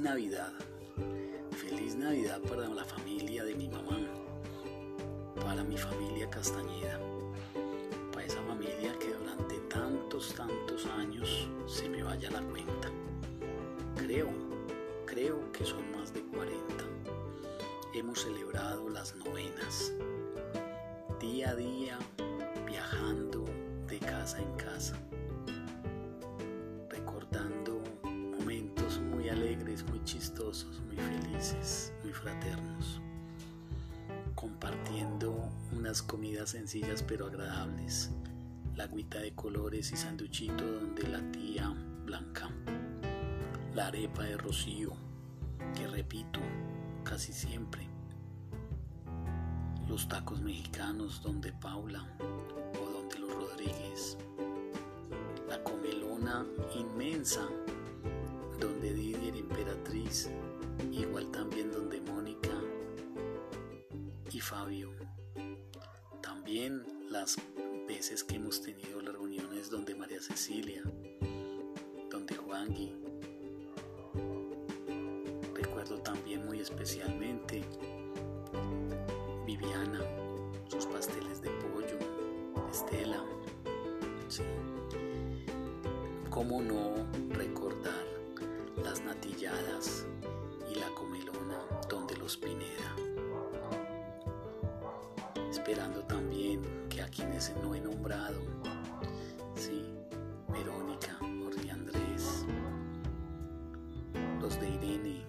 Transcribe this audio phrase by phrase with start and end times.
[0.00, 0.52] Navidad.
[1.50, 3.98] Feliz Navidad para la familia de mi mamá,
[5.38, 6.98] para mi familia Castañeda,
[8.10, 12.88] para esa familia que durante tantos, tantos años se me vaya la cuenta.
[13.96, 14.30] Creo,
[15.04, 16.56] creo que son más de 40.
[17.92, 19.92] Hemos celebrado las novenas,
[21.20, 21.98] día a día,
[22.66, 23.44] viajando
[23.88, 25.05] de casa en casa
[29.64, 33.00] muy chistosos, muy felices, muy fraternos,
[34.34, 38.10] compartiendo unas comidas sencillas pero agradables,
[38.74, 41.74] la agüita de colores y sanduchito donde la tía
[42.04, 42.50] Blanca,
[43.74, 44.92] la arepa de rocío,
[45.74, 46.40] que repito
[47.02, 47.88] casi siempre,
[49.88, 52.06] los tacos mexicanos donde Paula
[52.80, 54.16] o donde los Rodríguez,
[55.48, 57.48] la comelona inmensa
[58.66, 60.28] donde Didier Emperatriz,
[60.90, 62.50] igual también donde Mónica
[64.32, 64.90] y Fabio.
[66.20, 67.36] También las
[67.86, 70.82] veces que hemos tenido las reuniones donde María Cecilia,
[72.10, 72.92] donde Juangui.
[75.54, 77.62] Recuerdo también muy especialmente
[79.46, 80.00] Viviana,
[80.68, 81.98] sus pasteles de pollo,
[82.68, 83.24] Estela.
[84.28, 84.42] Sí.
[86.30, 87.65] ¿Cómo no recordar
[89.06, 90.04] natilladas
[90.68, 92.96] y la comelona donde los Pineda.
[95.48, 98.40] Esperando también que a quienes no he nombrado,
[99.54, 99.84] sí,
[100.48, 102.44] Verónica, Jorge Andrés,
[104.40, 105.24] los de Irene,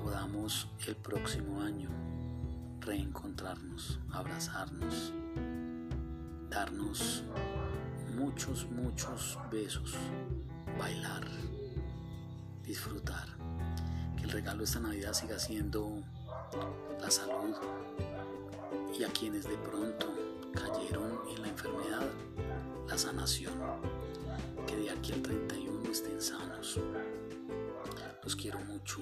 [0.00, 1.90] podamos el próximo año
[2.80, 5.12] reencontrarnos, abrazarnos,
[6.48, 7.24] darnos
[8.46, 9.94] muchos, muchos besos,
[10.76, 11.24] bailar,
[12.64, 13.28] disfrutar.
[14.16, 16.02] Que el regalo de esta Navidad siga siendo
[17.00, 17.54] la salud
[18.98, 20.12] y a quienes de pronto
[20.54, 22.10] cayeron en la enfermedad,
[22.88, 23.54] la sanación.
[24.66, 26.80] Que de aquí al 31 estén sanos.
[28.24, 28.98] Los quiero mucho.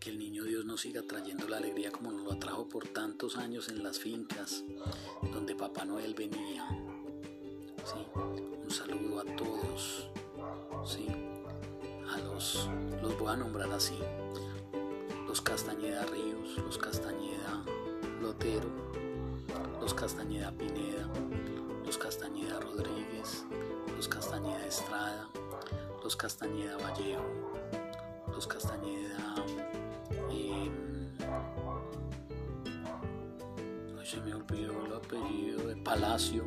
[0.00, 3.36] Que el niño Dios nos siga trayendo la alegría como nos lo atrajo por tantos
[3.36, 4.64] años en las fincas
[5.32, 6.66] donde Papá Noel venía
[8.62, 10.08] un saludo a todos,
[10.84, 11.08] ¿sí?
[12.14, 12.68] A los,
[13.02, 13.98] los voy a nombrar así,
[15.26, 17.64] los Castañeda Ríos, los Castañeda
[18.20, 18.68] Lotero,
[19.80, 21.08] los Castañeda Pineda,
[21.84, 23.44] los Castañeda Rodríguez,
[23.96, 25.28] los Castañeda Estrada,
[26.02, 27.24] los Castañeda Vallejo,
[28.28, 29.34] los Castañeda...
[30.30, 30.70] Eh,
[34.04, 36.44] se me olvidó el apellido de Palacio,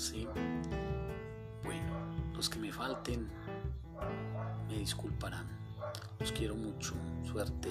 [0.00, 0.26] ¿sí?
[1.62, 1.92] Bueno,
[2.34, 3.28] los que me falten
[4.68, 5.46] me disculparán.
[6.18, 6.94] Los quiero mucho.
[7.30, 7.68] Suerte.